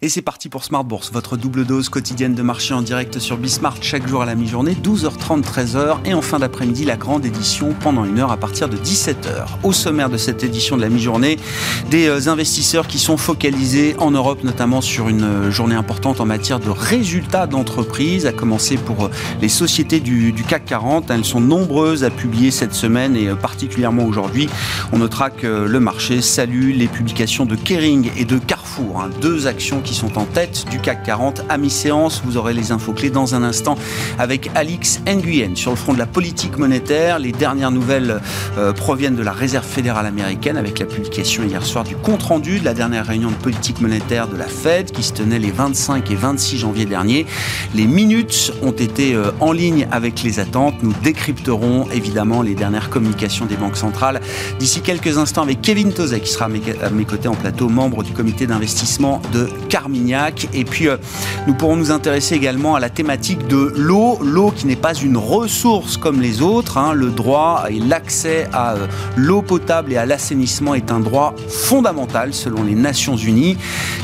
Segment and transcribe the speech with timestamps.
[0.00, 3.36] Et c'est parti pour Smart Bourse, votre double dose quotidienne de marché en direct sur
[3.36, 5.96] Bismart chaque jour à la mi-journée, 12h30, 13h.
[6.04, 9.46] Et en fin d'après-midi, la grande édition pendant une heure à partir de 17h.
[9.64, 11.36] Au sommaire de cette édition de la mi-journée,
[11.90, 16.26] des euh, investisseurs qui sont focalisés en Europe, notamment sur une euh, journée importante en
[16.26, 19.10] matière de résultats d'entreprise, à commencer pour euh,
[19.42, 21.10] les sociétés du, CAC 40.
[21.10, 24.48] Elles sont nombreuses à publier cette semaine et particulièrement aujourd'hui.
[24.92, 29.10] On notera que le marché salue les publications de Kering et de Carrefour, hein.
[29.20, 32.22] deux actions qui sont en tête du CAC 40 à mi-séance.
[32.24, 33.76] Vous aurez les infos clés dans un instant
[34.18, 35.56] avec Alix Nguyen.
[35.56, 38.20] Sur le front de la politique monétaire, les dernières nouvelles
[38.58, 42.64] euh, proviennent de la Réserve fédérale américaine avec la publication hier soir du compte-rendu de
[42.64, 46.14] la dernière réunion de politique monétaire de la Fed qui se tenait les 25 et
[46.14, 47.26] 26 janvier dernier.
[47.74, 50.82] Les minutes ont été euh, en ligne avec les attentes.
[50.82, 54.20] Nous décrypterons évidemment les dernières communications des banques centrales
[54.58, 58.12] d'ici quelques instants avec Kevin Tozek qui sera à mes côtés en plateau, membre du
[58.12, 59.48] comité d'investissement de
[60.54, 60.96] Et puis, euh,
[61.46, 64.18] nous pourrons nous intéresser également à la thématique de l'eau.
[64.22, 66.78] L'eau qui n'est pas une ressource comme les autres.
[66.78, 66.92] Hein.
[66.92, 72.34] Le droit et l'accès à euh, l'eau potable et à l'assainissement est un droit fondamental
[72.34, 73.56] selon les Nations Unies.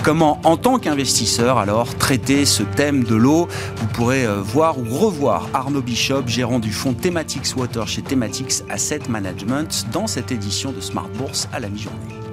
[0.03, 3.49] Comment, en tant qu'investisseur, alors, traiter ce thème de l'eau?
[3.77, 8.63] Vous pourrez euh, voir ou revoir Arnaud Bishop, gérant du fonds Thematics Water chez Thematics
[8.71, 12.24] Asset Management, dans cette édition de Smart Bourse à la mi-journée.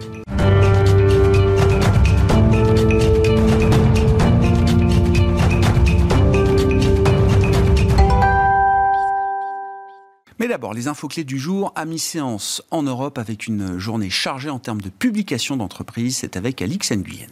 [10.52, 14.60] D'abord, les infos clés du jour à mi-séance en Europe avec une journée chargée en
[14.60, 16.18] termes de publication d'entreprises.
[16.18, 17.30] C'est avec Alix Nguyen.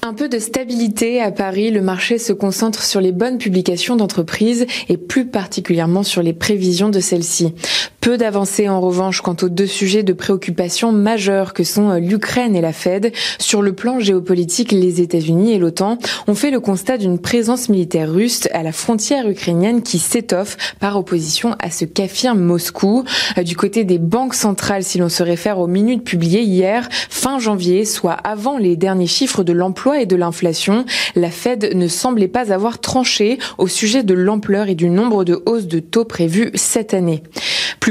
[0.00, 4.66] Un peu de stabilité à Paris, le marché se concentre sur les bonnes publications d'entreprises
[4.88, 7.52] et plus particulièrement sur les prévisions de celles-ci.
[8.00, 12.62] Peu d'avancées en revanche quant aux deux sujets de préoccupation majeures que sont l'Ukraine et
[12.62, 13.12] la Fed.
[13.38, 18.10] Sur le plan géopolitique, les États-Unis et l'OTAN ont fait le constat d'une présence militaire
[18.10, 23.04] russe à la frontière ukrainienne qui s'étoffe par opposition à ce qu'affirme Moscou.
[23.44, 27.84] Du côté des banques centrales, si l'on se réfère aux minutes publiées hier, fin janvier,
[27.84, 30.86] soit avant les derniers chiffres de l'emploi et de l'inflation,
[31.16, 35.42] la Fed ne semblait pas avoir tranché au sujet de l'ampleur et du nombre de
[35.44, 37.22] hausses de taux prévues cette année.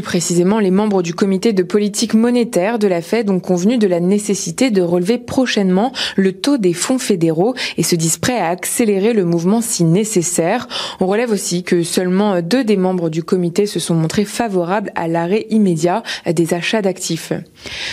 [0.01, 3.99] Précisément, les membres du comité de politique monétaire de la Fed ont convenu de la
[3.99, 9.13] nécessité de relever prochainement le taux des fonds fédéraux et se disent prêts à accélérer
[9.13, 10.67] le mouvement si nécessaire.
[10.99, 15.07] On relève aussi que seulement deux des membres du comité se sont montrés favorables à
[15.07, 17.33] l'arrêt immédiat des achats d'actifs.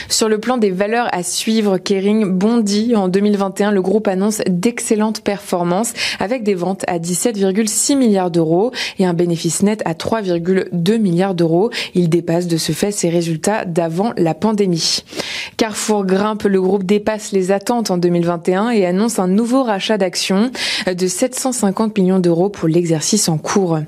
[0.08, 3.70] Sur le plan des valeurs à suivre, Kering bondit en 2021.
[3.70, 9.62] Le groupe annonce d'excellentes performances avec des ventes à 17,6 milliards d'euros et un bénéfice
[9.62, 11.70] net à 3,2 milliards d'euros.
[11.98, 15.02] Il dépasse de ce fait ses résultats d'avant la pandémie.
[15.56, 20.50] Carrefour grimpe, le groupe dépasse les attentes en 2021 et annonce un nouveau rachat d'actions
[20.86, 23.78] de 750 millions d'euros pour l'exercice en cours.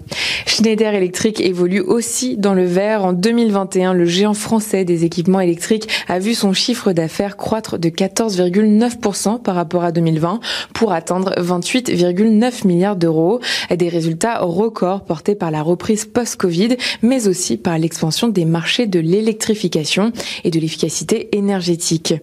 [0.47, 3.05] Schneider Electric évolue aussi dans le vert.
[3.05, 7.91] En 2021, le géant français des équipements électriques a vu son chiffre d'affaires croître de
[7.91, 10.41] 14,9% par rapport à 2020
[10.73, 13.41] pour atteindre 28,9 milliards d'euros.
[13.77, 17.98] Des résultats records portés par la reprise post-Covid, mais aussi par l'expansion
[18.33, 20.13] des marchés de l'électrification
[20.45, 22.15] et de l'efficacité énergétique.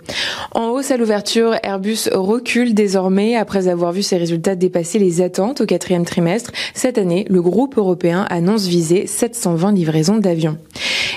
[0.53, 5.61] En hausse à l'ouverture, Airbus recule désormais après avoir vu ses résultats dépasser les attentes
[5.61, 6.51] au quatrième trimestre.
[6.73, 10.57] Cette année, le groupe européen annonce viser 720 livraisons d'avions.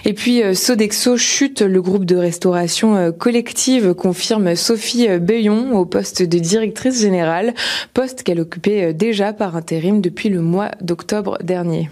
[0.05, 5.77] Et puis euh, Sodexo chute, le groupe de restauration euh, collective confirme Sophie euh, Bayon
[5.77, 7.55] au poste de directrice générale,
[7.95, 11.91] poste qu'elle occupait déjà par intérim depuis le mois d'octobre dernier.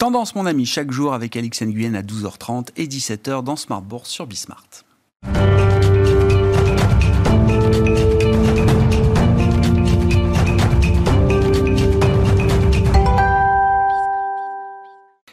[0.00, 4.08] Tendance mon ami chaque jour avec Alix Nguyen à 12h30 et 17h dans Smart Bourse
[4.08, 4.84] sur Bismart.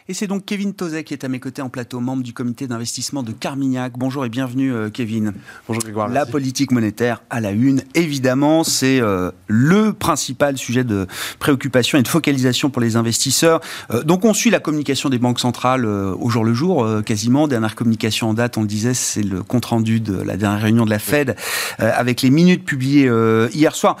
[0.08, 2.68] Et c'est donc Kevin Tozek qui est à mes côtés en plateau, membre du comité
[2.68, 3.94] d'investissement de Carmignac.
[3.98, 5.32] Bonjour et bienvenue euh, Kevin.
[5.66, 6.06] Bonjour Grégoire.
[6.06, 11.08] La politique monétaire à la une, évidemment, c'est euh, le principal sujet de
[11.40, 13.60] préoccupation et de focalisation pour les investisseurs.
[13.90, 17.48] Euh, donc on suit la communication des banques centrales au jour le jour, quasiment.
[17.48, 20.90] Dernière communication en date, on le disait, c'est le compte-rendu de la dernière réunion de
[20.90, 21.34] la Fed
[21.78, 23.10] avec les minutes publiées
[23.52, 23.96] hier soir.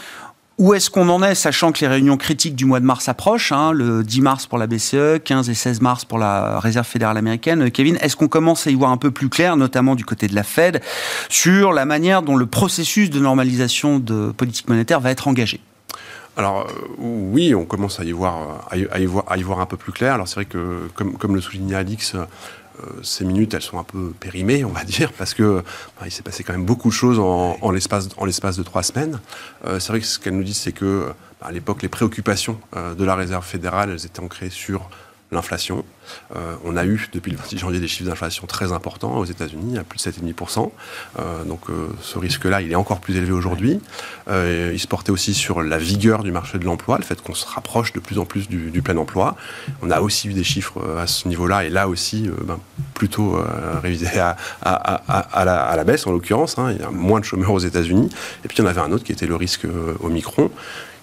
[0.58, 3.52] Où est-ce qu'on en est, sachant que les réunions critiques du mois de mars approchent,
[3.52, 7.18] hein, le 10 mars pour la BCE, 15 et 16 mars pour la Réserve fédérale
[7.18, 7.70] américaine.
[7.70, 10.34] Kevin, est-ce qu'on commence à y voir un peu plus clair, notamment du côté de
[10.34, 10.80] la Fed,
[11.28, 15.60] sur la manière dont le processus de normalisation de politique monétaire va être engagé?
[16.38, 19.66] Alors euh, oui, on commence à y voir, à y, voir, à y voir un
[19.66, 20.14] peu plus clair.
[20.14, 22.14] Alors c'est vrai que, comme, comme le soulignait Alix,
[23.02, 25.62] ces minutes, elles sont un peu périmées, on va dire, parce que
[25.98, 29.20] bah, il s'est passé quand même beaucoup de choses en, en l'espace de trois semaines.
[29.64, 31.08] c'est vrai que ce qu'elle nous dit, c'est que
[31.42, 34.88] à l'époque, les préoccupations de la Réserve fédérale, elles étaient ancrées sur
[35.32, 35.84] l'inflation.
[36.36, 39.76] Euh, on a eu depuis le 26 janvier des chiffres d'inflation très importants aux États-Unis,
[39.76, 40.70] à plus de 7,5%.
[41.18, 43.80] Euh, donc euh, ce risque-là, il est encore plus élevé aujourd'hui.
[44.28, 47.46] Il se portait aussi sur la vigueur du marché de l'emploi, le fait qu'on se
[47.46, 49.36] rapproche de plus en plus du, plein emploi.
[49.82, 52.58] On a aussi eu des chiffres à ce niveau-là, et là aussi ben,
[52.94, 53.40] plutôt
[53.82, 56.58] révisés à, à, la, baisse en l'occurrence.
[56.58, 56.72] Hein.
[56.72, 58.10] Il y a moins de chômeurs aux États-Unis.
[58.44, 59.66] Et puis il y en avait un autre qui était le risque
[60.02, 60.50] Omicron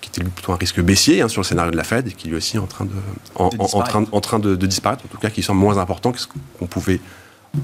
[0.04, 2.28] qui était plutôt un risque baissier hein, sur le scénario de la Fed et qui
[2.28, 2.92] lui aussi est en train de,
[3.36, 6.28] en, train, en train de, disparaître, en tout cas qui semble moins important que ce
[6.60, 7.00] qu'on pouvait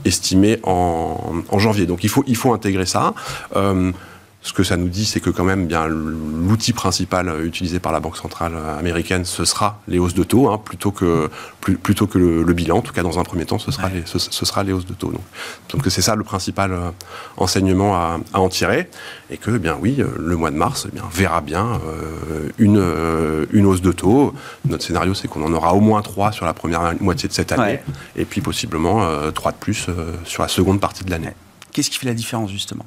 [0.05, 1.85] estimer en, janvier.
[1.85, 3.13] Donc il faut, il faut intégrer ça.
[3.55, 3.91] Euh,
[4.41, 7.99] ce que ça nous dit, c'est que quand même, bien l'outil principal utilisé par la
[7.99, 12.53] Banque centrale américaine, ce sera les hausses de taux, hein, plutôt que plutôt que le,
[12.53, 12.77] bilan.
[12.77, 14.93] En tout cas, dans un premier temps, ce sera les, ce, sera les hausses de
[14.93, 15.11] taux.
[15.11, 15.21] Donc,
[15.69, 16.89] donc c'est ça le principal euh,
[17.35, 18.89] enseignement à, en tirer,
[19.29, 22.79] et que bien oui, euh, le mois de mars, eh bien verra bien euh, une
[23.51, 24.33] une hausse de taux.
[24.65, 27.51] Notre scénario, c'est qu'on en aura au moins trois sur la première moitié de cette
[27.51, 27.79] année,
[28.15, 29.87] et puis possiblement trois de plus
[30.23, 31.33] sur la seconde partie de l'année.
[31.73, 32.85] Qu'est-ce qui fait la différence justement?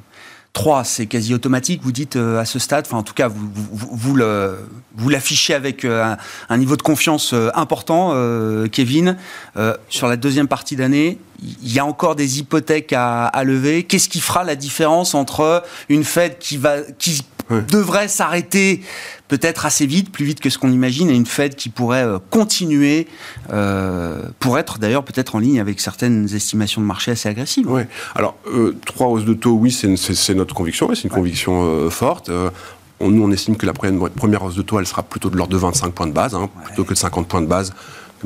[0.53, 3.49] 3, c'est quasi automatique, vous dites euh, à ce stade, enfin en tout cas vous,
[3.53, 4.17] vous,
[4.95, 6.15] vous l'affichez avec euh,
[6.49, 8.15] un, niveau de confiance euh, important,
[8.71, 9.17] Kevin.
[9.89, 13.85] sur la deuxième partie d'année, il y a encore des hypothèques à, à lever.
[13.85, 18.83] Qu'est-ce qui fera la différence entre une Fed qui, va, qui devrait s'arrêter
[19.33, 22.19] peut-être assez vite, plus vite que ce qu'on imagine, et une Fed qui pourrait euh,
[22.29, 23.09] continuer,
[23.51, 27.65] euh, pour être d'ailleurs peut-être en ligne avec certaines estimations de marché assez agressives.
[27.67, 27.81] Oui,
[28.15, 32.29] alors euh, trois hausses de taux, oui, c'est notre conviction, c'est une conviction forte.
[32.29, 35.59] nous, on estime que la première, hausse de taux, elle sera plutôt de l'ordre de
[35.59, 37.73] 25 points de base, hein, plutôt que de 50 points de base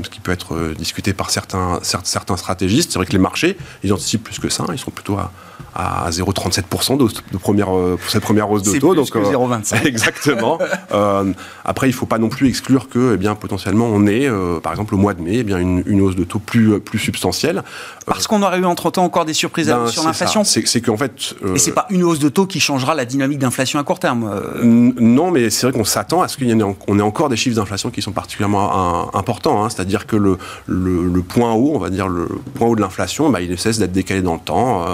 [0.02, 2.92] ce qui peut être discuté par certains, certains stratégistes.
[2.92, 5.32] C'est vrai que les marchés, ils anticipent plus que ça, ils sont plutôt à,
[5.76, 8.94] à 0,37% de, de, première, euh, pour cette première hausse de taux.
[8.94, 9.74] donc, que 0,25.
[9.74, 10.58] Euh, exactement.
[10.92, 11.32] euh,
[11.64, 14.58] après, il ne faut pas non plus exclure que, eh bien, potentiellement, on ait, euh,
[14.58, 16.98] par exemple, au mois de mai, eh bien, une, une, hausse de taux plus, plus
[16.98, 17.62] substantielle.
[18.06, 21.34] Parce qu'on aurait eu entre-temps encore des surprises ben, sur l'inflation C'est qu'en fait...
[21.54, 24.30] Et c'est pas une hausse de taux qui changera la dynamique d'inflation à court terme
[24.62, 27.36] Non, mais c'est vrai qu'on s'attend à ce qu'il y ait, on ait encore des
[27.36, 29.64] chiffres d'inflation qui sont particulièrement importants.
[29.64, 29.68] Hein.
[29.68, 33.40] C'est-à-dire que le, le, point haut, on va dire le point haut de l'inflation, bah,
[33.40, 34.86] il ne cesse d'être décalé dans le temps.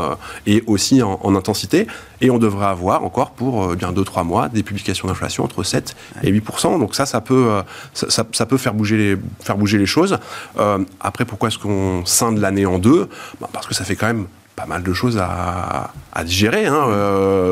[0.47, 1.87] et aussi en, intensité.
[2.21, 5.97] Et on devrait avoir encore pour euh, bien 2-3 mois des publications d'inflation entre 7
[6.23, 7.63] et 8% Donc ça, ça peut, euh,
[7.95, 10.19] ça, peut faire, bouger les, faire bouger les choses.
[10.59, 13.09] Euh, après, pourquoi est-ce qu'on scinde l'année en deux?
[13.41, 14.27] Bah, Parce que ça fait quand même
[14.57, 16.85] pas mal de choses à, à digérer hein,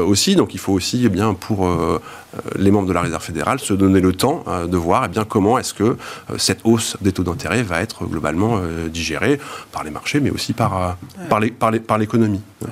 [0.07, 0.37] aussi.
[0.37, 1.69] Donc il faut aussi, eh bien, pour
[2.57, 5.59] les membres de la Réserve fédérale, se donner le temps de voir eh bien, comment
[5.59, 5.97] est-ce que
[6.37, 9.41] cette hausse des taux d'intérêt va être globalement digérée
[9.73, 10.97] par les marchés, mais aussi par,
[11.29, 12.43] par l'économie.
[12.61, 12.71] Par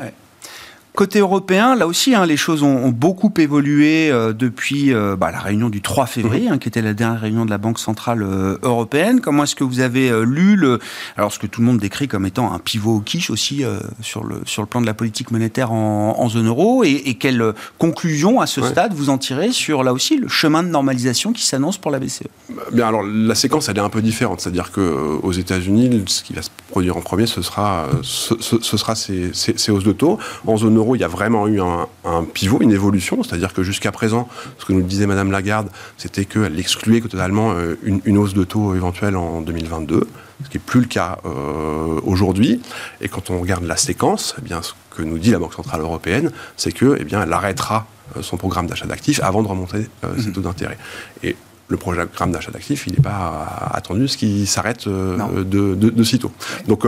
[0.99, 5.39] Côté européen, là aussi, hein, les choses ont, beaucoup évolué euh, depuis euh, bah, la
[5.39, 6.55] réunion du 3 février, mhm.
[6.55, 9.21] hein, qui était la dernière réunion de la Banque centrale euh, européenne.
[9.21, 10.81] Comment est-ce que vous avez lu le,
[11.17, 13.63] alors ce que tout le monde décrit comme étant un pivot au quiche aussi
[14.01, 17.53] sur le sur le plan de la politique monétaire en, zone euro, et, et quelle
[17.79, 21.47] conclusion à ce stade vous en tirez sur là aussi le chemin de normalisation qui
[21.47, 22.25] s'annonce pour la BCE?
[22.73, 24.81] Bien, alors la séquence elle est un peu différente, c'est-à-dire que
[25.23, 29.31] aux États-Unis, ce qui va se produire en premier, ce sera ce, ce sera ces,
[29.33, 31.87] ces, ces hausses de taux en zone euro il y a vraiment eu un,
[32.33, 33.23] pivot, une évolution.
[33.23, 34.29] C'est-à-dire que jusqu'à présent,
[34.59, 38.75] ce que nous disait Madame Lagarde, c'était qu'elle excluait totalement euh, une, hausse de taux
[38.75, 40.07] éventuelle en 2022,
[40.45, 42.61] ce qui n'est plus le cas euh, aujourd'hui.
[43.01, 45.81] Et quand on regarde la séquence, eh bien, ce que nous dit la Banque Centrale
[45.81, 49.89] Européenne, c'est qu'elle eh bien, elle arrêtera euh, son programme d'achat d'actifs avant de remonter
[50.19, 50.33] ses mmh.
[50.33, 50.79] taux d'intérêt.
[51.23, 51.37] Et
[51.69, 56.33] le programme d'achat d'actifs, il n'est pas attendu ce qui s'arrête de, de, sitôt.
[56.67, 56.87] Donc,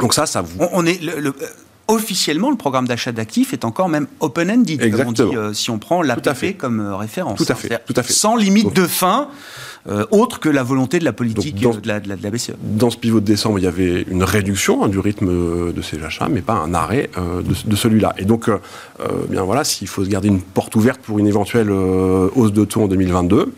[0.00, 0.58] donc ça, ça vous...
[0.72, 0.98] On est
[1.88, 5.78] officiellement, le programme d'achat d'actifs est encore même open-ended, comme on dit, euh, si on
[5.78, 7.38] prend l'APP comme euh, référence.
[7.38, 7.82] Tout à fait.
[7.86, 8.12] Tout à fait.
[8.12, 9.28] Sans limite de fin,
[9.88, 12.52] euh, autre que la volonté de la politique de, la, de, la, BCE.
[12.62, 16.02] Dans ce pivot de décembre, il y avait une réduction hein, du rythme de ces
[16.02, 18.14] achats, mais pas un arrêt de, celui-là.
[18.18, 18.50] Et donc,
[19.30, 22.82] bien voilà, s'il faut se garder une porte ouverte pour une éventuelle hausse de taux
[22.82, 23.52] en 2022,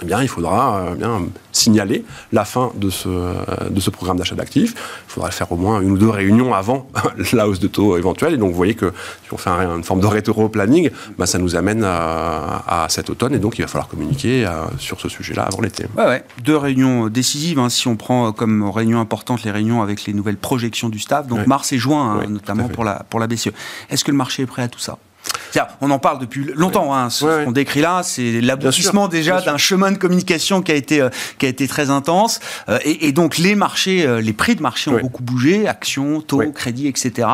[0.00, 3.34] eh bien, il faudra euh, bien signaler la fin de ce, euh,
[3.68, 4.74] de ce programme d'achat d'actifs.
[5.08, 6.88] Il faudra faire au moins une ou deux réunions avant
[7.32, 8.34] la hausse de taux éventuelle.
[8.34, 8.92] Et donc, vous voyez que
[9.24, 13.34] si on fait une forme de rétro-planning, bah, ça nous amène à, cet automne.
[13.34, 15.86] Et donc, il va falloir communiquer euh, sur ce sujet-là avant l'été.
[15.96, 16.24] Ouais, ouais.
[16.44, 17.58] Deux réunions décisives.
[17.58, 21.26] Hein, si on prend comme réunion importante les réunions avec les nouvelles projections du staff,
[21.26, 23.50] donc mars et juin, hein, notamment pour la, pour la BCE.
[23.90, 24.98] Est-ce que le marché est prêt à tout ça?
[25.80, 26.94] On en parle depuis longtemps.
[26.94, 31.00] Hein, ce qu'on décrit là, c'est l'aboutissement déjà d'un chemin de communication qui a été,
[31.00, 32.40] euh, qui a été très intense.
[32.84, 37.28] Et, donc les marchés, les prix de marché ont beaucoup bougé, actions, taux, crédit, etc.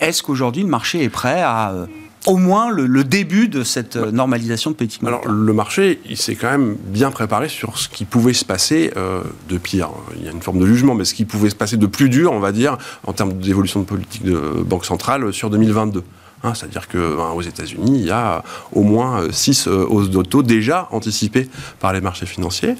[0.00, 1.86] Est-ce qu'aujourd'hui le marché est prêt à
[2.26, 5.28] au moins le, début de cette euh, normalisation de politique monétaire?
[5.28, 8.92] Alors, le marché, il s'est quand même bien préparé sur ce qui pouvait se passer
[8.96, 9.90] euh, de pire.
[10.16, 12.08] Il y a une forme de jugement, mais ce qui pouvait se passer de plus
[12.08, 16.02] dur, on va dire, en termes d'évolution de politique de banque centrale sur 2022.
[16.46, 20.88] Hein, c'est-à-dire qu'aux ben, États-Unis, il y a au moins six euh, hausses d'auto déjà
[20.92, 21.48] anticipées
[21.80, 22.76] par les marchés financiers.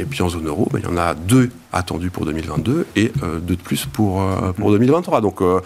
[0.00, 3.12] Et puis en zone euro, ben, il y en a deux attendus pour 2022 et
[3.22, 5.20] euh, deux de plus pour, euh, pour 2023.
[5.20, 5.60] Donc euh,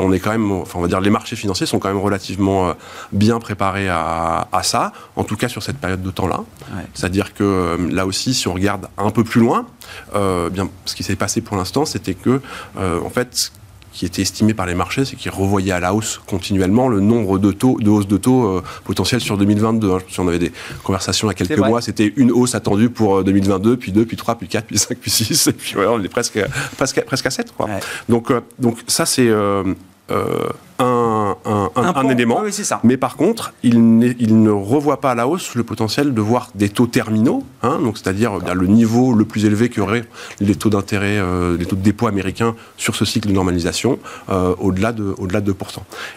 [0.00, 2.74] on est quand même, enfin on va dire, les marchés financiers sont quand même relativement
[3.12, 6.40] bien préparés à, ça, en tout cas sur cette période de temps-là.
[6.94, 9.66] C'est-à-dire que là aussi, si on regarde un peu plus loin,
[10.12, 12.40] bien, ce qui s'est passé pour l'instant, c'était que,
[12.76, 13.52] en fait,
[13.92, 17.38] qui était estimé par les marchés, c'est qu'ils revoyaient à la hausse continuellement le nombre
[17.38, 19.90] de taux, de hausses de taux euh, potentiels sur 2022.
[19.90, 19.98] Hein.
[20.08, 23.22] Si on avait des conversations il y a quelques mois, c'était une hausse attendue pour
[23.22, 26.02] 2022, euh, puis 2, puis 3, puis 4, puis 5, puis 6, et puis on
[26.02, 26.38] est presque,
[26.76, 27.52] presque, presque à 7.
[27.56, 27.68] Quoi.
[28.08, 29.74] Donc, euh, donc ça, c'est un,
[31.44, 32.42] un, élément.
[32.84, 36.68] Mais par contre, il, ne revoit pas à la hausse le potentiel de voir des
[36.68, 40.04] taux terminaux, hein, donc c'est-à-dire le niveau le plus élevé qu'auraient
[40.40, 43.98] les taux d'intérêt, euh, les taux de dépôt américains sur ce cycle de normalisation,
[44.30, 45.54] euh, au-delà de, au de 2%.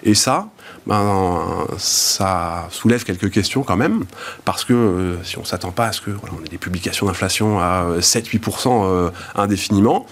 [0.03, 0.48] Et ça,
[0.88, 4.05] ben, ça soulève quelques questions quand même,
[4.44, 6.58] parce que euh, si on ne s'attend pas à ce que voilà, on ait des
[6.58, 10.05] publications d'inflation à 7-8% indéfiniment,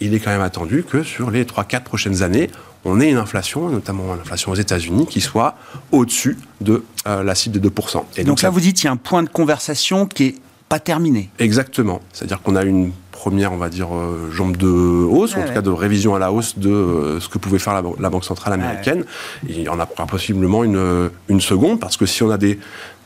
[0.00, 2.50] il est quand même attendu que sur les 3-4 prochaines années,
[2.84, 5.56] on ait une inflation, notamment l'inflation aux États-Unis, qui soit
[5.92, 8.02] au-dessus de euh, la cible de 2%.
[8.16, 10.34] Et donc, là, vous dites qu'il y a un point de conversation qui est
[10.68, 11.30] pas terminé.
[11.38, 12.00] Exactement.
[12.12, 15.60] C'est-à-dire qu'on a une première, on va dire, euh, jambe de hausse, en tout cas
[15.60, 19.04] de révision à la hausse de euh, ce que pouvait faire la, Banque centrale américaine.
[19.48, 22.58] Et il y en a possiblement une, une seconde, parce que si on a des,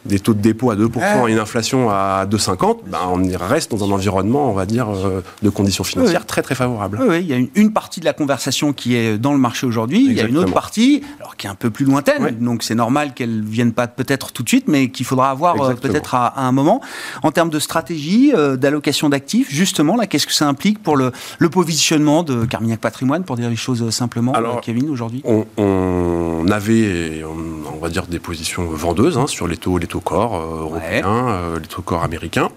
[0.04, 3.84] des taux de dépôt à 2% et une inflation à 2,50, ben on reste dans
[3.84, 7.00] un environnement, on va dire, euh, de conditions financières très très favorables.
[7.08, 10.04] Oui, il y a une, partie de la conversation qui est dans le marché aujourd'hui,
[10.04, 12.74] il y a une autre partie, alors qui est un peu plus lointaine, donc c'est
[12.74, 16.14] normal qu'elle ne vienne pas peut-être tout de suite, mais qu'il faudra avoir euh, peut-être
[16.14, 16.80] à, un moment.
[17.22, 21.12] En termes de stratégie, euh, d'allocation d'actifs, justement, là, qu'est-ce que ça implique pour le,
[21.50, 25.22] positionnement de Carmignac Patrimoine, pour dire les choses simplement, alors, Kevin, aujourd'hui?
[25.24, 30.36] on, avait, on, va dire, des positions vendeuses hein, sur les taux, les taux corps
[30.36, 32.48] euh, européens, euh, les taux corps américains.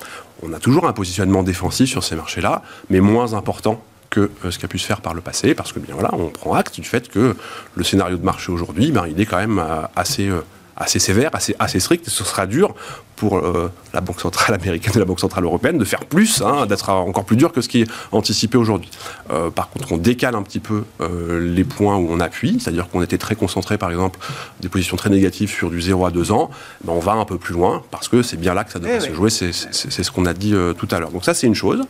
[0.44, 4.60] On a toujours un positionnement défensif sur ces marchés-là, mais moins important que euh, ce
[4.60, 6.76] qui a pu se faire par le passé, parce que bien voilà, on prend acte
[6.76, 7.36] du fait que
[7.76, 9.62] le scénario de marché aujourd'hui, ben, il est quand même
[9.96, 10.30] assez
[10.78, 12.74] assez sévère, assez, assez strict, et ce sera dur
[13.16, 16.68] pour euh, la Banque centrale américaine et la Banque centrale européenne de faire plus, hein,
[16.68, 18.92] d'être encore plus dur que ce qui est anticipé aujourd'hui.
[19.32, 22.88] Euh, par contre, on décale un petit peu euh, les points où on appuie, c'est-à-dire
[22.90, 24.20] qu'on était très concentré, par exemple,
[24.60, 26.52] des positions très négatives sur du 0 à 2 ans,
[26.84, 29.00] ben on va un peu plus loin, parce que c'est bien là que ça devrait
[29.02, 31.12] eh se jouer, c'est ce qu'on a dit tout à l'heure.
[31.12, 31.82] Donc ça, c'est une chose.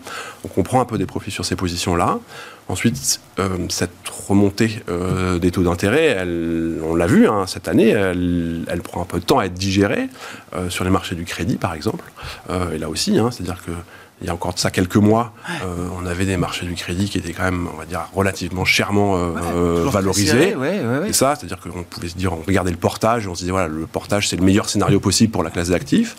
[0.45, 2.19] On comprend un peu des profits sur ces positions-là.
[2.69, 3.91] Ensuite, euh, cette
[4.27, 6.25] remontée euh, des taux d'intérêt,
[6.83, 10.09] on l'a vu hein, cette année, elle, prend un peu de temps à être digérée
[10.53, 12.03] euh, sur les marchés du crédit, par exemple.
[12.73, 13.71] et là aussi, hein, c'est-à-dire que
[14.19, 15.31] il y a encore de ça quelques mois,
[16.01, 19.15] on avait des marchés du crédit qui étaient quand même, on va dire, relativement chèrement
[19.85, 20.55] valorisés.
[21.07, 23.67] et ça, c'est-à-dire qu'on pouvait se dire, on regardait le portage, on se disait, voilà,
[23.67, 26.15] le portage, c'est le meilleur scénario possible pour la classe d'actifs.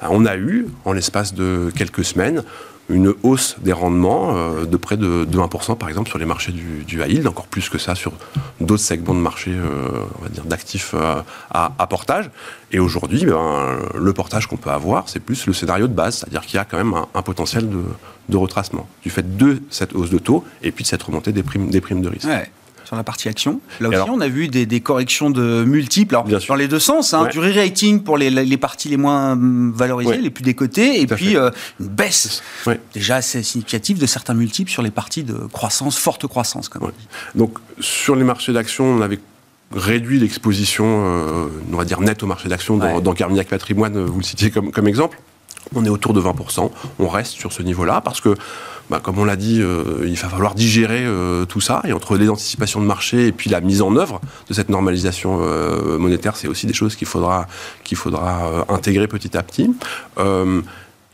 [0.00, 2.44] Ben, on a eu, en l'espace de quelques semaines,
[2.90, 6.84] une hausse des rendements euh, de près de, 1% par exemple sur les marchés du,
[6.84, 8.12] du high yield, encore plus que ça sur
[8.60, 12.30] d'autres segments de marché, euh, on va dire d'actifs euh, à, portage.
[12.72, 16.42] Et aujourd'hui, ben, le portage qu'on peut avoir, c'est plus le scénario de base, c'est-à-dire
[16.42, 20.18] qu'il y a quand même un, potentiel de, retracement du fait de cette hausse de
[20.18, 22.28] taux et puis de cette remontée des primes, des primes de risque
[22.90, 23.60] sur la partie action.
[23.78, 27.28] Là aussi, on a vu des, corrections de multiples, alors, dans les deux sens, hein,
[27.30, 31.50] du re-rating pour les, parties les moins hum, valorisées, les plus décotées, et puis euh,
[31.78, 32.42] une baisse
[32.92, 36.90] déjà assez significative de certains multiples sur les parties de croissance, forte croissance, comme.
[37.36, 39.20] Donc, sur les marchés d'action, on avait
[39.72, 44.18] réduit l'exposition, euh, on va dire nette au marché d'action dans, dans, Carmignac Patrimoine, vous
[44.18, 45.16] le citiez comme, comme exemple.
[45.76, 46.68] On est autour de 20%.
[46.98, 48.34] On reste sur ce niveau-là parce que
[48.90, 51.80] bah, comme on l'a dit, euh, il va falloir digérer euh, tout ça.
[51.86, 55.38] Et entre les anticipations de marché et puis la mise en œuvre de cette normalisation
[55.42, 57.46] euh, monétaire, c'est aussi des choses qu'il faudra,
[57.84, 59.70] qu'il faudra intégrer petit à petit.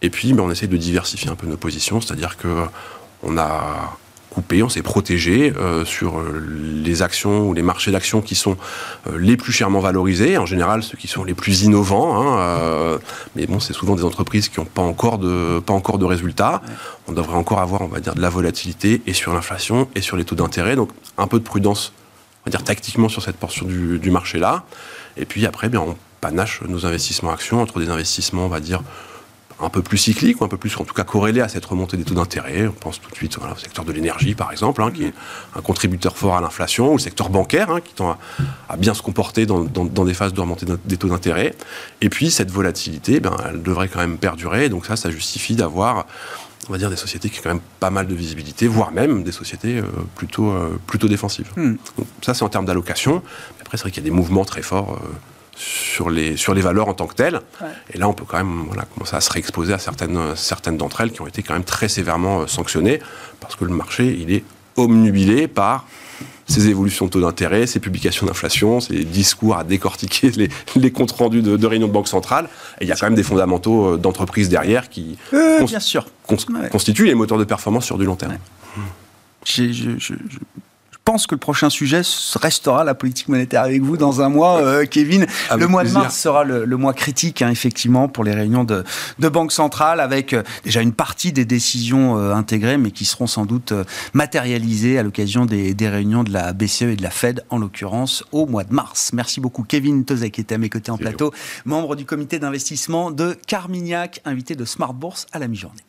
[0.02, 2.49] et puis, bah, on essaie de diversifier un peu nos positions, c'est-à-dire que
[3.23, 3.99] on a
[4.62, 6.42] on s'est protégé euh, sur euh,
[6.85, 8.56] les actions ou les marchés d'actions qui sont
[9.06, 12.21] euh, les plus chèrement valorisés, en général ceux qui sont les plus innovants.
[12.21, 12.99] Hein,
[13.35, 16.62] mais bon, c'est souvent des entreprises qui n'ont pas encore de pas encore de résultats.
[17.09, 20.16] On devrait encore avoir, on va dire, de la volatilité et sur l'inflation et sur
[20.16, 20.76] les taux d'intérêt.
[20.76, 21.92] Donc un peu de prudence,
[22.45, 24.64] on va dire tactiquement sur cette portion du, marché là.
[25.16, 28.83] Et puis après, bien, on panache nos investissements actions entre des investissements, on va dire
[29.60, 31.96] un peu plus cyclique, ou un peu plus, en tout cas, corrélé à cette remontée
[31.96, 32.66] des taux d'intérêt.
[32.66, 35.14] On pense tout de suite au secteur de l'énergie, par exemple, hein, qui est
[35.54, 38.18] un contributeur fort à l'inflation, ou le secteur bancaire, hein, qui tend
[38.68, 41.54] à, bien se comporter dans, des phases de remontée des taux d'intérêt.
[42.00, 44.68] Et puis, cette volatilité, ben, elle devrait quand même perdurer.
[44.68, 46.06] Donc ça, ça justifie d'avoir
[46.68, 49.22] on va dire des sociétés qui ont quand même pas mal de visibilité, voire même
[49.22, 49.84] des sociétés euh,
[50.16, 51.50] plutôt, euh, plutôt défensives.
[51.56, 51.76] Hmm.
[51.96, 53.22] Donc, ça, c'est en termes d'allocation.
[53.60, 55.08] Après, c'est vrai qu'il y a des mouvements très forts euh,
[55.56, 57.40] sur les, sur les valeurs en tant que telles.
[57.92, 61.00] Et là, on peut quand même voilà, commencer à se réexposer à certaines, certaines d'entre
[61.00, 63.00] elles qui ont été quand même très sévèrement euh, sanctionnées,
[63.40, 64.44] parce que le marché, il est
[64.76, 65.86] omnubilé par
[66.48, 71.10] ces évolutions de taux d'intérêt, ces publications d'inflation, ces discours à décortiquer les, les comptes
[71.10, 72.48] rendus de, de réunions de banque centrale.
[72.80, 75.18] Et il y a quand même des fondamentaux euh, d'entreprise derrière qui
[75.66, 76.06] bien sûr.
[76.70, 78.36] constituent les moteurs de performance sur du long terme.
[81.06, 82.02] Pense que le prochain sujet
[82.34, 85.26] restera la politique monétaire avec vous dans un mois, euh, Kevin.
[85.56, 88.82] le mois de mars sera le, mois critique, hein, effectivement, pour les réunions de,
[89.20, 93.28] de Banque centrale, avec euh, déjà une partie des décisions euh, intégrées, mais qui seront
[93.28, 93.72] sans doute
[94.14, 98.25] matérialisées à l'occasion des, des, réunions de la BCE et de la Fed, en l'occurrence,
[98.32, 99.12] au mois de mars.
[99.12, 101.32] Merci beaucoup, Kevin Tozek, qui était à mes côtés en plateau,
[101.64, 105.84] membre du comité d'investissement de Carmignac, invité de Smart Bourse à la mi-journée.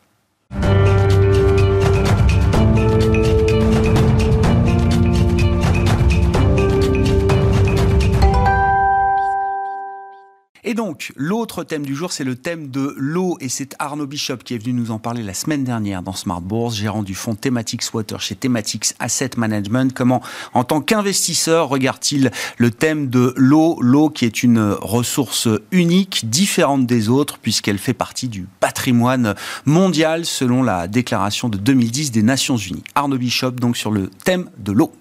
[10.70, 13.38] Et donc, l'autre thème du jour, c'est le thème de l'eau.
[13.40, 16.42] Et c'est Arnaud Bishop qui est venu nous en parler la semaine dernière dans Smart
[16.42, 19.94] Bourse, gérant du fonds Thematics Water chez Thematics Asset Management.
[19.94, 20.22] Comment,
[20.54, 23.78] en tant qu'investisseur, regarde-t-il le thème de l'eau?
[23.80, 30.26] L'eau qui est une ressource unique, différente des autres, puisqu'elle fait partie du patrimoine mondial,
[30.26, 32.84] selon la déclaration de 2010 des Nations Unies.
[32.94, 34.92] Arnaud Bishop, donc, sur le thème de l'eau.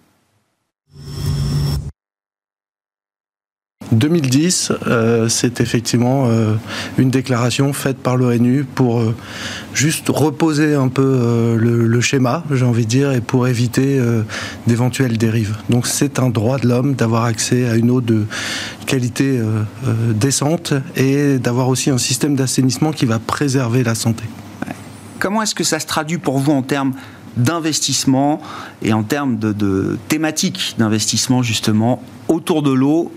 [3.93, 6.55] 2010, euh, c'est effectivement euh,
[6.99, 9.15] une déclaration faite par l'ONU pour euh,
[9.75, 14.01] juste reposer un peu le, schéma, j'ai envie de dire, et pour éviter
[14.67, 15.57] d'éventuelles dérives.
[15.71, 18.27] Donc c'est un droit de l'homme d'avoir accès à une eau de
[18.87, 19.41] qualité
[20.15, 24.25] décente et d'avoir aussi un système d'assainissement qui va préserver la santé.
[25.19, 26.93] Comment est-ce que ça se traduit pour vous en termes
[27.37, 28.41] d'investissement
[28.83, 33.11] et en termes de, de thématiques d'investissement justement autour de l'eau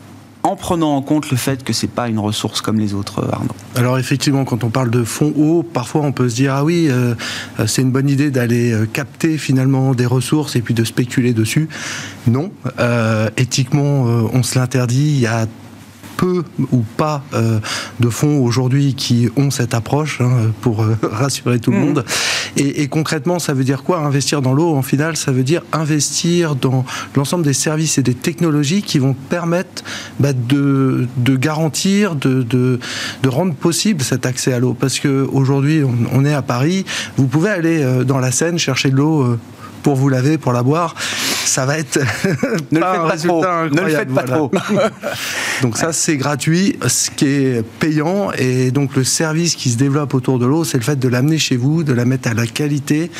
[0.44, 3.32] en prenant en compte le fait que c'est pas une ressource comme les autres, euh,
[3.32, 3.56] Arnaud.
[3.76, 6.88] Alors effectivement, quand on parle de fonds eau, parfois on peut se dire ah oui,
[6.90, 7.14] euh,
[7.68, 11.68] c'est une bonne idée d'aller euh, capter finalement des ressources et puis de spéculer dessus.
[12.28, 12.52] Non,
[13.38, 15.20] éthiquement, on se l'interdit.
[15.22, 15.28] Il
[16.20, 17.62] peu ou pas euh,
[18.02, 21.86] de fonds aujourd'hui qui ont cette approche, hein, pour euh, rassurer tout le mmh.
[21.86, 22.06] monde.
[22.58, 26.56] Et, concrètement, ça veut dire quoi Investir dans l'eau, en final, ça veut dire investir
[26.56, 26.84] dans
[27.16, 29.84] l'ensemble des services et des technologies qui vont permettre
[30.20, 32.80] bah, de, garantir, de, de,
[33.30, 34.76] rendre possible cet accès à l'eau.
[34.78, 36.84] Parce qu'aujourd'hui, on, on est à Paris,
[37.16, 39.38] vous pouvez aller euh, dans la Seine chercher de l'eau
[39.84, 40.96] pour vous laver, pour la boire,
[41.46, 42.00] ça va être
[42.72, 43.46] ne pas le faites pas trop.
[43.70, 44.52] Ne le faites pas trop.
[45.62, 46.78] donc ça c'est gratuit.
[46.88, 50.78] Ce qui est payant et donc le service qui se développe autour de l'eau, c'est
[50.78, 53.12] le fait de l'amener chez vous, de la mettre à la qualité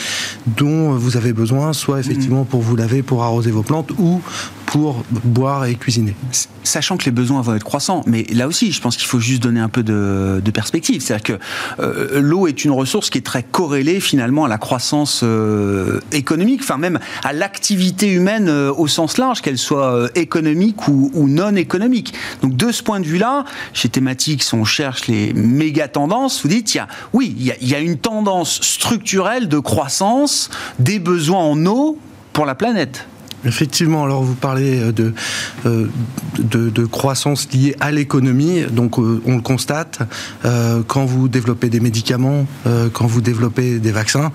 [0.48, 4.22] dont vous avez besoin, soit effectivement pour vous laver, pour arroser vos plantes, ou
[4.70, 6.16] pour boire et cuisiner.
[6.62, 9.42] Sachant que les besoins vont être croissants, mais là aussi, je pense qu'il faut juste
[9.42, 11.02] donner un peu de, perspective.
[11.02, 11.44] C'est-à-dire que
[11.82, 16.62] euh, l'eau est une ressource qui est très corrélée finalement à la croissance euh, économique,
[16.62, 22.14] enfin même à l'activité humaine euh, au sens large, qu'elle soit économique ou, non économique.
[22.44, 26.44] Donc de ce point de vue-là, chez Thématiques, on cherche les méga tendances.
[26.44, 26.78] Vous dites,
[27.14, 31.98] oui, il y a une tendance structurelle de croissance des besoins en eau
[32.34, 33.08] pour la planète.
[33.46, 34.92] Effectivement, alors vous parlez euh,
[35.66, 35.88] euh,
[36.38, 40.00] de, de, croissance liée à l'économie, donc euh, on le constate
[40.88, 42.46] quand vous développez des médicaments,
[42.94, 44.32] quand vous développez des vaccins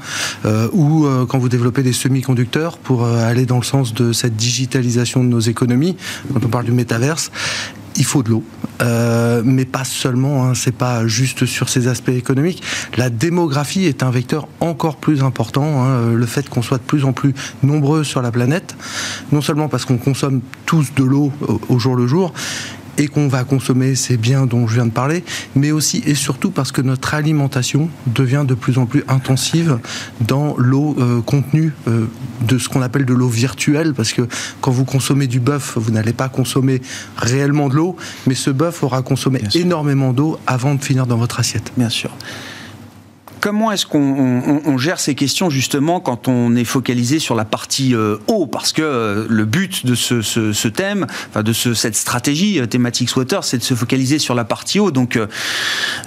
[0.73, 5.29] ou quand vous développez des semi-conducteurs pour aller dans le sens de cette digitalisation de
[5.29, 5.97] nos économies,
[6.33, 7.31] quand on parle du métaverse
[7.97, 8.45] il faut de l'eau,
[8.83, 10.45] euh, mais pas seulement.
[10.45, 12.63] Hein, c'est pas juste sur ces aspects économiques.
[12.97, 15.85] La démographie est un vecteur encore plus important.
[15.85, 18.77] Hein, le fait qu'on soit de plus en plus nombreux sur la planète,
[19.33, 21.33] non seulement parce qu'on consomme tous de l'eau
[21.69, 22.33] au jour le jour,
[22.99, 26.51] et qu'on va consommer ces biens dont je viens de parler, mais aussi et surtout
[26.51, 29.79] parce que notre alimentation devient de plus en plus intensive
[30.21, 32.07] dans l'eau euh, contenue euh,
[32.47, 34.23] de ce qu'on appelle de l'eau virtuelle, parce que
[34.61, 36.81] quand vous consommez du bœuf, vous n'allez pas consommer
[37.17, 41.41] réellement de l'eau, mais ce bœuf aura consommé énormément d'eau avant de finir dans votre
[41.41, 41.73] assiette.
[41.77, 42.11] Bien sûr
[43.45, 48.47] comment est-ce qu'on gère ces questions justement quand on est focalisé sur la partie eau?
[48.47, 53.75] Parce que le but de ce, thème, de cette stratégie thématique water, c'est de se
[53.75, 54.91] focaliser sur la partie eau.
[54.91, 55.19] Donc,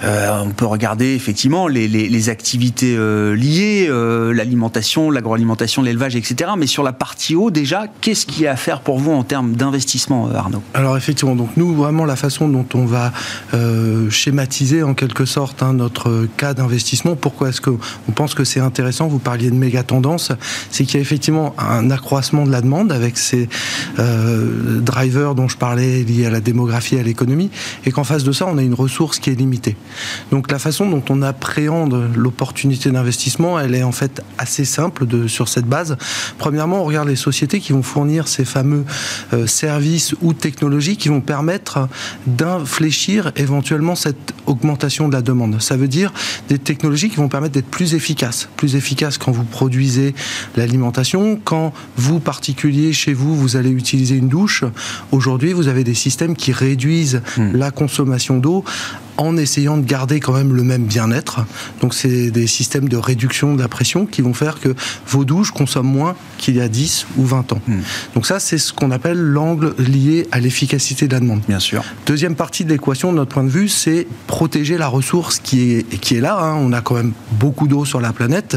[0.02, 2.96] on peut regarder effectivement les, activités
[3.36, 3.88] liées,
[4.34, 6.50] l'alimentation, l'agroalimentation, l'élevage, etc.
[6.58, 9.22] Mais sur la partie eau, déjà, qu'est-ce qu'il y a à faire pour vous en
[9.22, 10.62] termes d'investissement, Arnaud?
[10.74, 13.12] Alors effectivement, donc nous vraiment la façon dont on va
[13.54, 17.14] euh, schématiser en quelque sorte hein, notre cas d'investissement.
[17.28, 17.78] Pourquoi est-ce qu'on
[18.14, 20.32] pense que c'est intéressant Vous parliez de méga tendance,
[20.70, 23.50] c'est qu'il y a effectivement un accroissement de la demande avec ces
[23.98, 27.50] euh, drivers dont je parlais liés à la démographie à l'économie,
[27.84, 29.76] et qu'en face de ça, on a une ressource qui est limitée.
[30.30, 35.48] Donc la façon dont on appréhende l'opportunité d'investissement, elle est en fait assez simple sur
[35.48, 35.98] cette base.
[36.38, 38.86] Premièrement, on regarde les sociétés qui vont fournir ces fameux
[39.34, 41.88] euh, services ou technologies qui vont permettre
[42.26, 45.60] d'infléchir éventuellement cette augmentation de la demande.
[45.60, 46.10] Ça veut dire
[46.48, 48.48] des technologies qui vont permettre d'être plus efficaces.
[48.56, 50.14] Plus efficaces quand vous produisez
[50.56, 54.64] l'alimentation, quand vous, particulier, chez vous, vous allez utiliser une douche.
[55.12, 57.56] Aujourd'hui, vous avez des systèmes qui réduisent hmm.
[57.56, 58.64] la consommation d'eau
[59.18, 61.40] en essayant de garder quand même le même bien-être.
[61.82, 64.74] Donc c'est des systèmes de réduction de la pression qui vont faire que
[65.08, 67.60] vos douches consomment moins qu'il y a 10 ou 20 ans.
[67.66, 67.80] Hmm.
[68.14, 71.40] Donc ça, c'est ce qu'on appelle l'angle lié à l'efficacité de la demande.
[71.48, 71.82] Bien sûr.
[72.06, 76.00] Deuxième partie de l'équation, de notre point de vue, c'est protéger la ressource qui est,
[76.00, 76.38] qui est là.
[76.40, 76.54] Hein.
[76.58, 78.56] On a quand même beaucoup d'eau sur la planète,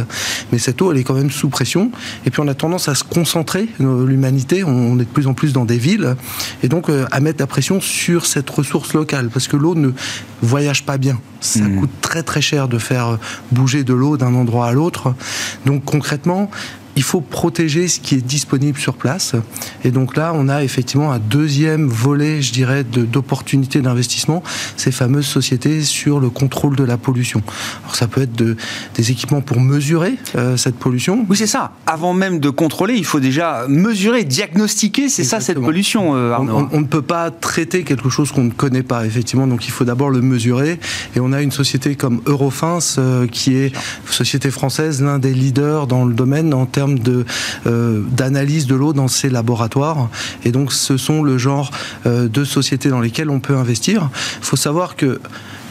[0.51, 1.91] mais cette eau, elle est quand même sous pression.
[2.25, 5.53] Et puis on a tendance à se concentrer, l'humanité, on est de plus en plus
[5.53, 6.15] dans des villes,
[6.63, 9.91] et donc euh, à mettre la pression sur cette ressource locale, parce que l'eau ne
[10.51, 11.17] voyage pas bien.
[11.39, 11.79] Ça hmm.
[11.79, 13.17] coûte très très cher de faire
[13.51, 15.15] bouger de l'eau d'un endroit à l'autre.
[15.65, 16.51] Donc concrètement,
[17.01, 19.33] il faut protéger ce qui est disponible sur place.
[19.83, 24.43] Et donc là, on a effectivement un deuxième volet, je dirais, d'opportunités d'investissement,
[24.77, 27.41] ces fameuses sociétés sur le contrôle de la pollution.
[27.81, 28.55] Alors ça peut être de,
[28.93, 31.25] des équipements pour mesurer euh, cette pollution.
[31.27, 31.71] Oui, c'est ça.
[31.87, 36.69] Avant même de contrôler, il faut déjà mesurer, diagnostiquer, c'est ça cette pollution, euh, Arnaud.
[36.71, 39.85] On, ne peut pas traiter quelque chose qu'on ne connaît pas, effectivement, donc il faut
[39.85, 40.79] d'abord le mesurer.
[41.15, 45.87] Et on a une société comme Eurofins, euh, qui est société française, l'un des leaders
[45.87, 47.25] dans le domaine en termes de
[47.67, 50.09] euh, d'analyse de l'eau dans ces laboratoires.
[50.43, 51.71] Et donc, ce sont le genre
[52.05, 54.09] euh, de sociétés dans lesquelles on peut investir.
[54.39, 55.19] Il faut savoir que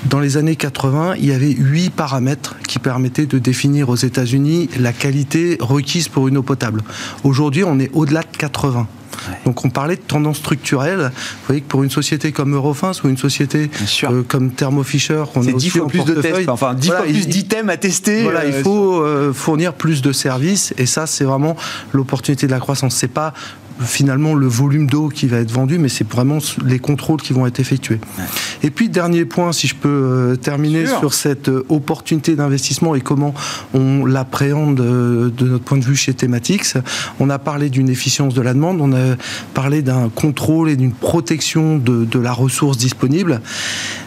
[0.08, 4.70] dans les années 80, il y avait huit paramètres qui permettaient de définir aux États-Unis
[4.78, 6.82] la qualité requise pour une eau potable.
[7.22, 8.86] Aujourd'hui, on est au-delà de 80.
[9.44, 11.10] Donc on parlait de tendance structurelle.
[11.12, 13.70] Vous voyez que pour une société comme Eurofins ou une société
[14.04, 17.28] euh, comme Thermo Fisher, qu'on a 10 fois plus de tests, enfin 10 fois plus
[17.28, 18.22] d'items à tester.
[18.22, 21.56] Voilà, il euh, faut euh, fournir plus de services et ça c'est vraiment
[21.92, 22.94] l'opportunité de la croissance.
[22.96, 23.34] C'est pas
[23.84, 27.46] finalement le volume d'eau qui va être vendu, mais c'est vraiment les contrôles qui vont
[27.46, 28.00] être effectués.
[28.62, 33.00] Et puis, dernier point, si je peux euh, terminer sur cette euh, opportunité d'investissement et
[33.00, 33.34] comment
[33.74, 36.74] on l'appréhende euh, de notre point de vue chez Thematics,
[37.18, 39.16] on a parlé d'une efficience de la demande, on a
[39.54, 43.40] parlé d'un contrôle et d'une protection de, de, la ressource disponible.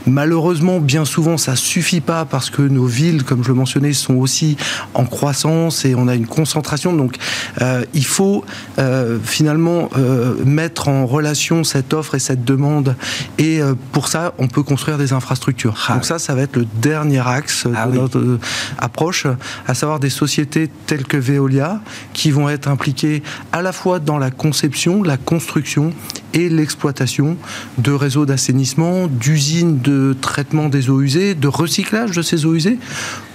[0.05, 4.15] Malheureusement, bien souvent, ça suffit pas parce que nos villes, comme je le mentionnais, sont
[4.15, 4.57] aussi
[4.93, 6.93] en croissance et on a une concentration.
[6.93, 7.17] Donc,
[7.61, 8.43] euh, il faut
[8.79, 12.95] euh, finalement euh, mettre en relation cette offre et cette demande.
[13.37, 15.75] Et euh, pour ça, on peut construire des infrastructures.
[15.87, 18.39] Ah Donc ça, ça va être le dernier axe ah de notre euh,
[18.77, 19.27] approche,
[19.67, 21.81] à savoir des sociétés telles que Veolia,
[22.13, 25.93] qui vont être impliquées à la fois dans la conception, la construction
[26.33, 27.37] et l'exploitation
[27.77, 32.79] de réseaux d'assainissement, d'usines de traitement des eaux usées, de recyclage de ces eaux usées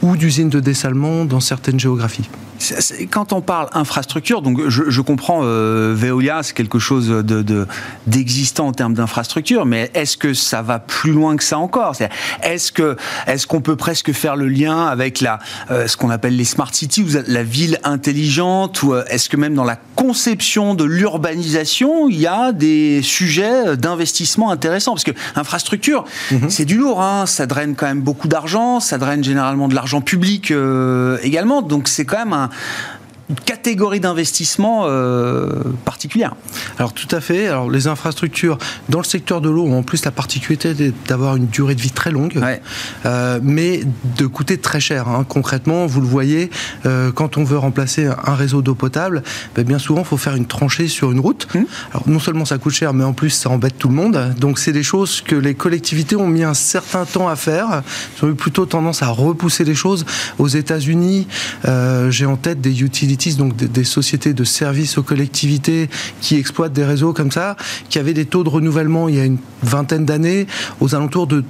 [0.03, 2.29] ou d'usines de dessalement dans certaines géographies.
[3.11, 7.67] Quand on parle infrastructure, donc je, comprends euh, Veolia, c'est quelque chose de,
[8.07, 11.95] d'existant en termes d'infrastructure, mais est-ce que ça va plus loin que ça encore?
[12.43, 15.39] Est-ce que est-ce qu'on peut presque faire le lien avec la
[15.71, 19.55] euh, ce qu'on appelle les smart cities, la ville intelligente, ou euh, est-ce que même
[19.55, 24.93] dans la conception de l'urbanisation, il y a des sujets d'investissement intéressants.
[24.93, 26.51] Parce que infrastructure, mhm.
[26.51, 30.01] c'est du lourd, hein, ça draine quand même beaucoup d'argent, ça draine généralement de l'argent
[30.01, 32.51] public euh, également, donc c'est quand même un
[33.31, 35.51] une catégorie d'investissement euh,
[35.85, 36.35] particulière.
[36.79, 37.49] Alors tout à fait.
[37.49, 41.47] Alors les infrastructures dans le secteur de l'eau ont en plus la particularité d'avoir une
[41.47, 42.41] durée de vie très longue,
[43.05, 43.83] euh, mais
[44.17, 45.09] de coûter très cher.
[45.09, 45.27] Hein.
[45.29, 46.51] Concrètement, vous le voyez,
[46.87, 49.23] euh, quand on veut remplacer un réseau d'eau potable,
[49.55, 51.49] ben, bien souvent il faut faire une tranchée sur une route.
[51.55, 51.67] Hum.
[51.93, 54.35] Alors non seulement ça coûte cher, mais en plus ça embête tout le monde.
[54.39, 57.83] Donc c'est des choses que les collectivités ont mis un certain temps à faire.
[58.17, 60.07] Ils ont eu plutôt tendance à repousser les choses.
[60.39, 61.27] Aux États-Unis,
[62.09, 65.89] j'ai en tête des utilities donc des, sociétés de services aux collectivités
[66.21, 67.57] qui exploitent des réseaux comme ça,
[67.89, 70.47] qui avaient des taux de renouvellement il y a une vingtaine d'années
[70.81, 71.45] aux alentours de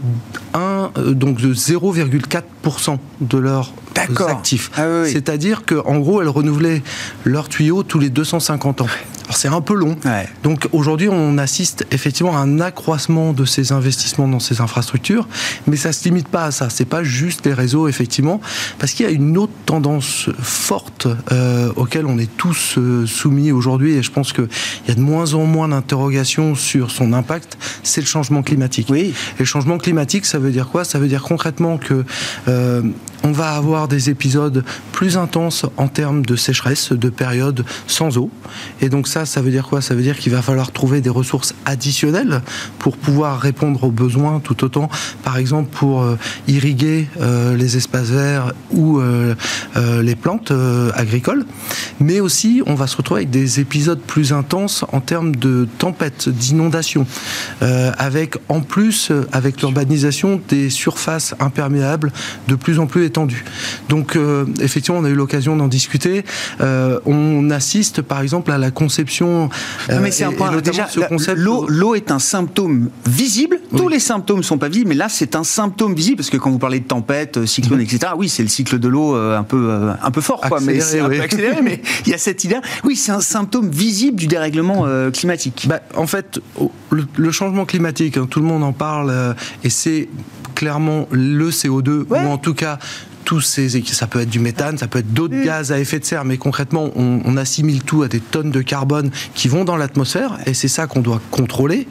[0.55, 2.43] 1 moins donc de 0,4%
[3.21, 4.71] de leurs actifs.
[4.77, 6.83] Ah C'est-à-dire qu'en gros, elles renouvelaient
[7.25, 8.87] leurs tuyaux tous les 250 ans
[9.31, 9.97] c'est un peu long.
[10.43, 15.29] Donc aujourd'hui, on assiste effectivement à un accroissement de ces investissements dans ces infrastructures,
[15.67, 16.71] mais ça se limite pas à ça.
[16.71, 18.41] C'est pas juste les réseaux effectivement,
[18.79, 23.53] parce qu'il y a une autre tendance forte euh, auquel on est tous euh, soumis
[23.53, 24.49] aujourd'hui, et je pense qu'il
[24.87, 27.59] y a de moins en moins d'interrogations sur son impact.
[27.83, 28.89] C'est le changement climatique.
[28.91, 29.13] Oui.
[29.37, 30.85] Et le changement climatique, ça veut dire quoi?
[30.85, 32.05] Ça veut dire concrètement que
[32.49, 32.58] euh,
[33.25, 38.31] on va avoir des épisodes plus intenses en termes de sécheresse, de périodes sans eau,
[38.81, 39.81] et donc ça ça, veut dire quoi?
[39.81, 42.43] Ça veut dire qu'il va falloir trouver des ressources additionnelles
[42.79, 44.89] pour pouvoir répondre aux besoins tout autant,
[45.23, 46.17] par exemple pour euh,
[46.47, 49.35] irriguer euh, les espaces verts ou euh,
[50.03, 50.53] les plantes
[50.95, 51.45] agricoles.
[52.01, 56.29] Mais aussi, on va se retrouver avec des épisodes plus intenses en termes de tempêtes,
[56.29, 57.07] d'inondations,
[57.61, 62.13] avec en plus, avec l'urbanisation, des surfaces imperméables
[62.49, 63.45] de plus en plus étendues.
[63.89, 64.19] Donc,
[64.61, 66.25] effectivement, on a eu l'occasion d'en discuter.
[66.61, 69.51] on assiste, par exemple, à la conception
[70.01, 70.57] mais c'est un euh, point.
[70.61, 70.89] Déjà,
[71.35, 73.61] l'eau est un symptôme visible.
[73.77, 76.51] Tous les symptômes sont pas visibles, mais là, c'est un symptôme visible parce que quand
[76.51, 77.85] vous parlez de tempête, euh, cyclone, mhm.
[77.85, 78.13] etc.
[78.17, 80.61] Oui, c'est le cycle de l'eau euh, un peu un peu fort, quoi.
[80.61, 81.63] mais c'est un peu accéléré.
[81.63, 82.57] mais il y a cette idée.
[82.85, 85.67] Oui, c'est un symptôme visible du dérèglement climatique.
[85.69, 86.41] Bah, en fait,
[86.91, 90.09] le, changement climatique, hein, tout le monde en parle, et c'est
[90.59, 92.81] clairement le CO2 ou en tout cas
[93.25, 96.05] tous ces, ça peut être du méthane, ça peut être d'autres gaz à effet de
[96.05, 100.39] serre, mais concrètement, on, assimile tout à des tonnes de carbone qui vont dans l'atmosphère,
[100.47, 101.87] et c'est ça qu'on doit contrôler.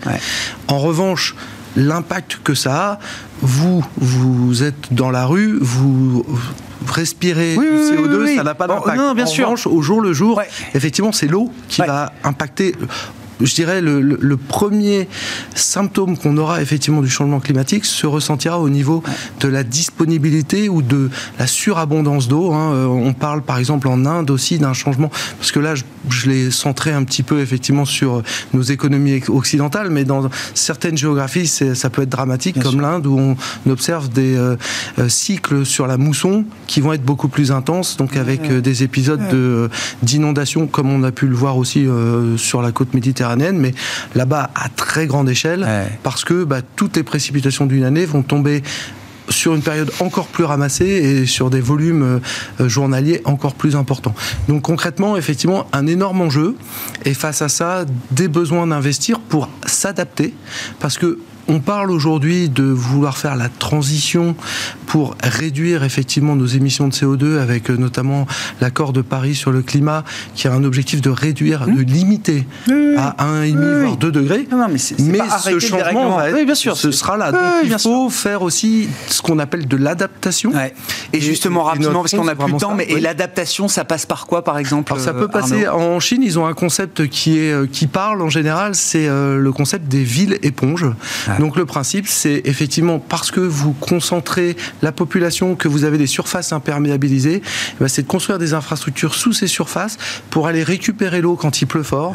[0.67, 1.36] En revanche,
[1.77, 2.99] l'impact que ça a,
[3.41, 6.25] vous, vous êtes dans la rue, vous
[6.88, 8.97] respirez du CO2, ça n'a pas d'impact.
[8.97, 9.45] non, bien en sûr.
[9.45, 10.41] Revanche, au jour le jour,
[10.73, 12.75] effectivement, c'est l'eau qui va impacter
[13.41, 15.08] je dirais, le, le, premier
[15.54, 19.04] symptôme qu'on aura effectivement du changement climatique se ressentira au niveau
[19.41, 22.54] de la disponibilité ou de la surabondance d'eau.
[22.54, 22.73] Hein.
[22.73, 26.30] Euh, on parle par exemple en Inde aussi d'un changement, parce que là, je, je
[26.30, 28.23] l'ai centré un petit peu effectivement sur
[28.54, 33.69] nos économies occidentales, mais dans certaines géographies, ça peut être dramatique, comme l'Inde, où on
[33.69, 34.56] observe des euh,
[35.00, 39.28] euh, cycles sur la mousson qui vont être beaucoup plus intenses, donc avec des épisodes
[39.30, 39.69] de
[40.02, 41.86] d'inondation, comme on a pu le voir aussi
[42.38, 43.73] sur la côte méditerranéenne mais
[44.15, 45.67] là-bas à très grande échelle,
[46.03, 48.63] parce que bah, toutes les précipitations d'une année vont tomber
[49.29, 52.21] sur une période encore plus ramassée et sur des volumes
[52.61, 54.15] euh, journaliers encore plus importants.
[54.47, 56.55] Donc concrètement, effectivement, un énorme enjeu.
[57.05, 60.33] Et face à ça, des besoins d'investir pour s'adapter.
[60.79, 64.36] Parce que on parle aujourd'hui de vouloir faire la transition
[64.86, 68.25] pour réduire effectivement nos émissions de CO2 avec euh, notamment
[68.62, 72.47] l'accord de Paris sur le climat qui a un objectif de réduire, de limiter
[72.97, 74.47] à 1,5 voire 2 degrés.
[74.69, 77.31] mais, ce changement bien sûr, ce sera là.
[77.31, 80.51] Donc il faut faire aussi ce qu'on appelle de l'adaptation.
[81.13, 84.27] Et, justement rapidement parce qu'on n'a plus de temps, mais et l'adaptation, ça passe par
[84.27, 86.21] quoi par exemple Alors, Ça peut passer en Chine.
[86.23, 89.88] Ils ont un concept qui est euh, qui parle en général, c'est euh, le concept
[89.88, 90.86] des villes éponges.
[91.39, 96.08] Donc le principe, c'est effectivement parce que vous concentrez la population, que vous avez des
[96.08, 99.97] surfaces imperméabilisées, eh ben, c'est de construire des infrastructures sous ces surfaces
[100.30, 102.13] pour aller récupérer l'eau quand il pleut fort,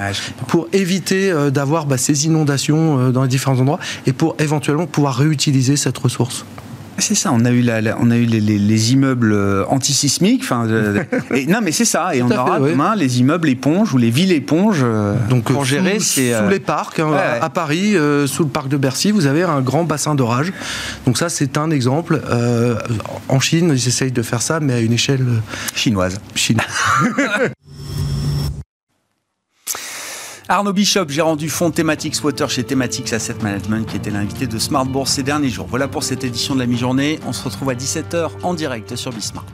[0.49, 4.87] pour éviter euh, d'avoir bah, ces inondations euh, dans les différents endroits et pour éventuellement
[4.87, 6.45] pouvoir réutiliser cette ressource.
[6.98, 10.42] C'est ça, on a eu, la, on a eu les, immeubles euh, antisismiques.
[10.44, 10.66] Enfin,
[11.48, 12.14] non, mais c'est ça.
[12.14, 15.98] Et on aura demain les immeubles éponges ou les villes éponges euh, Donc, pour gérer.
[15.98, 19.42] Sous, sous les parcs, hein, à Paris, euh, sous le parc de Bercy, vous avez
[19.42, 20.52] un grand bassin d'orage.
[21.07, 22.20] Donc ça, c'est un exemple.
[23.28, 25.26] en Chine, ils essayent de faire ça, mais à une échelle
[25.74, 26.20] chinoise.
[26.35, 26.66] Chinoise.
[30.53, 34.59] Arnaud Bishop, gérant du fonds Thematics Water chez Thematics Asset Management, qui était l'invité de
[34.59, 35.67] Smart Bourse ces derniers jours.
[35.67, 37.21] Voilà pour cette édition de la mi-journée.
[37.27, 39.47] On se retrouve à 17h en direct sur Bismart.